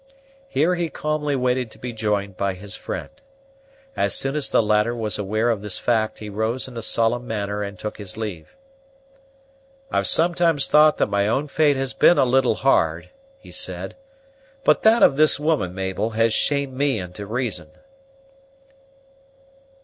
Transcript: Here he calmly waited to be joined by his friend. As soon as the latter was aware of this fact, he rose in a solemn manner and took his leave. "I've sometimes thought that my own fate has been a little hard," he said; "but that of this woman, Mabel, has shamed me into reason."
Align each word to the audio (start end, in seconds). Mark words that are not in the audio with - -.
Here 0.47 0.73
he 0.73 0.89
calmly 0.89 1.35
waited 1.35 1.69
to 1.69 1.77
be 1.77 1.93
joined 1.93 2.35
by 2.35 2.55
his 2.55 2.75
friend. 2.75 3.11
As 3.95 4.15
soon 4.15 4.35
as 4.35 4.49
the 4.49 4.63
latter 4.63 4.95
was 4.95 5.19
aware 5.19 5.51
of 5.51 5.61
this 5.61 5.77
fact, 5.77 6.17
he 6.17 6.27
rose 6.27 6.67
in 6.67 6.75
a 6.75 6.81
solemn 6.81 7.27
manner 7.27 7.61
and 7.61 7.77
took 7.77 7.99
his 7.99 8.17
leave. 8.17 8.55
"I've 9.91 10.07
sometimes 10.07 10.65
thought 10.65 10.97
that 10.97 11.05
my 11.05 11.27
own 11.27 11.49
fate 11.49 11.75
has 11.75 11.93
been 11.93 12.17
a 12.17 12.25
little 12.25 12.55
hard," 12.55 13.11
he 13.37 13.51
said; 13.51 13.95
"but 14.63 14.81
that 14.81 15.03
of 15.03 15.17
this 15.17 15.39
woman, 15.39 15.75
Mabel, 15.75 16.09
has 16.17 16.33
shamed 16.33 16.73
me 16.73 16.97
into 16.97 17.27
reason." 17.27 17.69